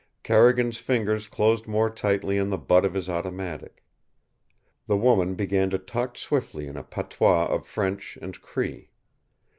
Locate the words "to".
5.69-5.77